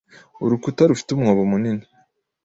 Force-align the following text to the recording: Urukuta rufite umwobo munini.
Urukuta 0.43 0.81
rufite 0.89 1.09
umwobo 1.13 1.41
munini. 1.51 1.85